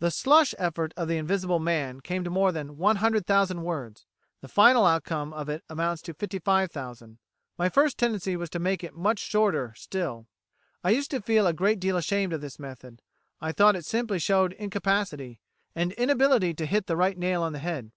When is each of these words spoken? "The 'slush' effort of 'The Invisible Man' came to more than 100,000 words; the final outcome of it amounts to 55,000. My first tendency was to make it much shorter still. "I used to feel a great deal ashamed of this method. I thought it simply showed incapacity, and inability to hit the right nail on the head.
"The 0.00 0.10
'slush' 0.10 0.54
effort 0.58 0.92
of 0.98 1.08
'The 1.08 1.16
Invisible 1.16 1.58
Man' 1.58 2.02
came 2.02 2.24
to 2.24 2.28
more 2.30 2.52
than 2.52 2.76
100,000 2.76 3.62
words; 3.64 4.04
the 4.42 4.46
final 4.46 4.84
outcome 4.84 5.32
of 5.32 5.48
it 5.48 5.64
amounts 5.70 6.02
to 6.02 6.12
55,000. 6.12 7.16
My 7.56 7.70
first 7.70 7.96
tendency 7.96 8.36
was 8.36 8.50
to 8.50 8.58
make 8.58 8.84
it 8.84 8.92
much 8.92 9.18
shorter 9.18 9.72
still. 9.74 10.26
"I 10.84 10.90
used 10.90 11.10
to 11.12 11.22
feel 11.22 11.46
a 11.46 11.54
great 11.54 11.80
deal 11.80 11.96
ashamed 11.96 12.34
of 12.34 12.42
this 12.42 12.58
method. 12.58 13.00
I 13.40 13.52
thought 13.52 13.74
it 13.74 13.86
simply 13.86 14.18
showed 14.18 14.52
incapacity, 14.52 15.40
and 15.74 15.92
inability 15.92 16.52
to 16.52 16.66
hit 16.66 16.86
the 16.86 16.98
right 16.98 17.16
nail 17.16 17.40
on 17.42 17.54
the 17.54 17.58
head. 17.58 17.92